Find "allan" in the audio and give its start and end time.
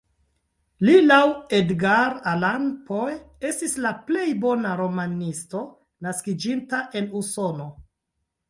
2.31-2.65